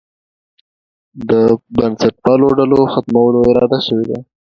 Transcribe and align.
د 1.29 1.31
بنسټپالو 1.75 2.47
ډلو 2.57 2.77
د 2.85 2.89
ختمولو 2.93 3.39
اراده 3.51 3.79
شوې 3.87 4.05
وه. 4.09 4.19